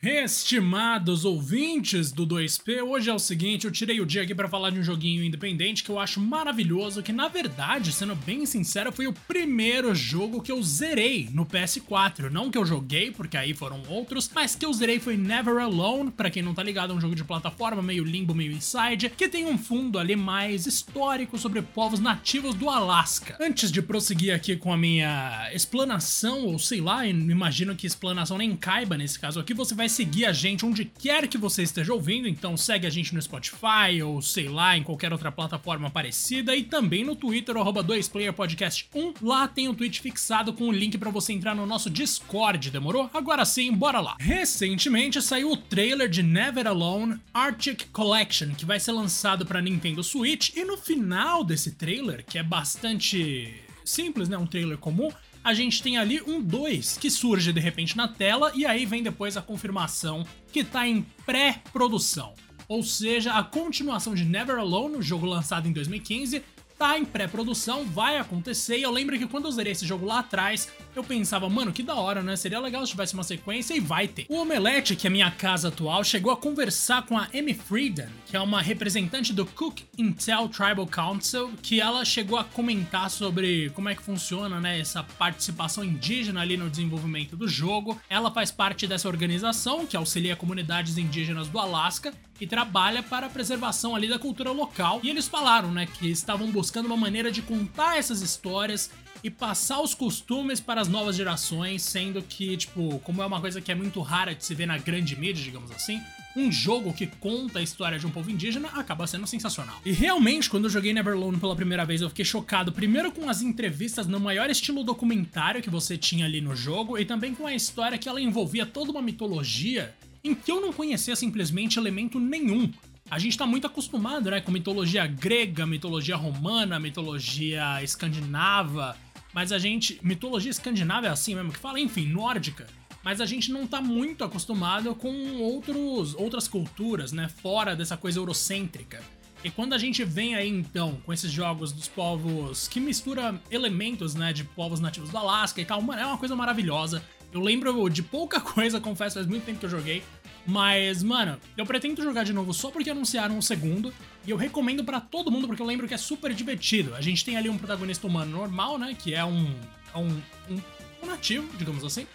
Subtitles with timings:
[0.00, 4.70] Estimados ouvintes do 2P, hoje é o seguinte, eu tirei o dia aqui para falar
[4.70, 9.08] de um joguinho independente que eu acho maravilhoso, que na verdade, sendo bem sincero, foi
[9.08, 13.82] o primeiro jogo que eu zerei no PS4, não que eu joguei, porque aí foram
[13.88, 17.00] outros, mas que eu zerei foi Never Alone, para quem não tá ligado, é um
[17.00, 21.60] jogo de plataforma meio limbo, meio inside, que tem um fundo ali mais histórico sobre
[21.60, 23.36] povos nativos do Alasca.
[23.40, 28.54] Antes de prosseguir aqui com a minha explanação, ou sei lá, imagino que explanação nem
[28.54, 31.94] caiba nesse caso aqui, você vai vai seguir a gente onde quer que você esteja
[31.94, 36.54] ouvindo, então segue a gente no Spotify ou sei lá, em qualquer outra plataforma parecida
[36.54, 39.14] e também no Twitter, arroba 2playerpodcast1.
[39.22, 42.70] Lá tem o um tweet fixado com o link para você entrar no nosso Discord,
[42.70, 43.08] demorou?
[43.14, 44.16] Agora sim, bora lá.
[44.20, 50.04] Recentemente saiu o trailer de Never Alone Arctic Collection, que vai ser lançado para Nintendo
[50.04, 53.54] Switch e no final desse trailer, que é bastante
[53.88, 55.10] simples, né, um trailer comum,
[55.48, 59.02] a gente tem ali um 2 que surge de repente na tela e aí vem
[59.02, 62.34] depois a confirmação que tá em pré-produção.
[62.68, 66.42] Ou seja, a continuação de Never Alone, o jogo lançado em 2015,
[66.78, 68.78] tá em pré-produção, vai acontecer.
[68.78, 71.82] E eu lembro que quando eu zerei esse jogo lá atrás, eu pensava, mano, que
[71.82, 72.36] da hora, né?
[72.36, 74.26] Seria legal se tivesse uma sequência e vai ter.
[74.28, 78.08] O Omelete, que é a minha casa atual, chegou a conversar com a Amy Frieden,
[78.26, 83.70] que é uma representante do Cook Intel Tribal Council, que ela chegou a comentar sobre
[83.70, 88.00] como é que funciona, né, essa participação indígena ali no desenvolvimento do jogo.
[88.08, 93.30] Ela faz parte dessa organização que auxilia comunidades indígenas do Alasca e trabalha para a
[93.30, 95.00] preservação ali da cultura local.
[95.02, 98.90] E eles falaram, né, que estavam buscando uma maneira de contar essas histórias
[99.22, 103.60] e passar os costumes para as novas gerações, sendo que, tipo, como é uma coisa
[103.60, 106.00] que é muito rara de se ver na grande mídia, digamos assim,
[106.36, 109.80] um jogo que conta a história de um povo indígena acaba sendo sensacional.
[109.84, 113.42] E realmente, quando eu joguei Neverlone pela primeira vez, eu fiquei chocado, primeiro com as
[113.42, 117.54] entrevistas no maior estilo documentário que você tinha ali no jogo, e também com a
[117.54, 122.70] história que ela envolvia toda uma mitologia em que eu não conhecia simplesmente elemento nenhum.
[123.10, 128.96] A gente tá muito acostumado, né, com mitologia grega, mitologia romana, mitologia escandinava,
[129.32, 129.98] mas a gente.
[130.02, 132.66] Mitologia escandinava é assim mesmo que fala, enfim, nórdica.
[133.02, 138.18] Mas a gente não tá muito acostumado com outros, outras culturas, né, fora dessa coisa
[138.18, 139.00] eurocêntrica.
[139.42, 144.14] E quando a gente vem aí então com esses jogos dos povos que mistura elementos,
[144.14, 147.02] né, de povos nativos do Alasca e tal, mano, é uma coisa maravilhosa.
[147.32, 150.02] Eu lembro de pouca coisa, confesso, faz muito tempo que eu joguei.
[150.50, 153.92] Mas, mano, eu pretendo jogar de novo só porque anunciaram um segundo.
[154.26, 156.94] E eu recomendo para todo mundo porque eu lembro que é super divertido.
[156.94, 158.96] A gente tem ali um protagonista humano normal, né?
[158.98, 159.54] Que é um,
[159.94, 160.60] um, um,
[161.02, 162.06] um nativo, digamos assim.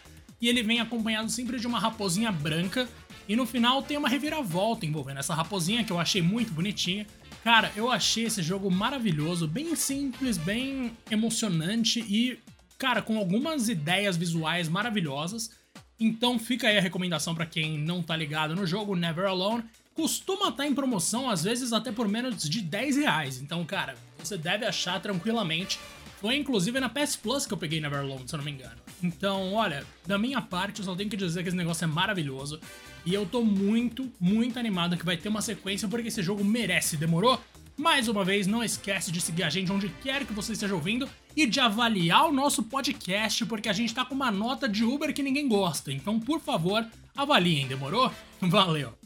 [0.41, 2.89] E ele vem acompanhado sempre de uma raposinha branca.
[3.29, 7.05] E no final tem uma reviravolta envolvendo essa raposinha que eu achei muito bonitinha.
[7.43, 12.39] Cara, eu achei esse jogo maravilhoso, bem simples, bem emocionante e
[12.79, 15.51] cara, com algumas ideias visuais maravilhosas.
[15.99, 19.63] Então fica aí a recomendação para quem não tá ligado no jogo, Never Alone.
[19.93, 23.41] Costuma estar tá em promoção, às vezes até por menos de 10 reais.
[23.41, 25.79] Então, cara, você deve achar tranquilamente.
[26.19, 28.77] Foi inclusive na PS Plus que eu peguei Never Alone, se eu não me engano.
[29.03, 32.59] Então, olha, da minha parte, eu só tenho que dizer que esse negócio é maravilhoso.
[33.05, 36.95] E eu tô muito, muito animado que vai ter uma sequência, porque esse jogo merece,
[36.95, 37.39] demorou?
[37.75, 41.09] Mais uma vez, não esquece de seguir a gente onde quer que você esteja ouvindo
[41.35, 45.13] e de avaliar o nosso podcast, porque a gente tá com uma nota de Uber
[45.13, 45.91] que ninguém gosta.
[45.91, 46.85] Então, por favor,
[47.15, 48.11] avaliem, demorou?
[48.39, 49.02] Valeu!